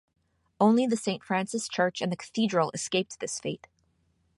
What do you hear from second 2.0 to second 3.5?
and the Cathedral escaped this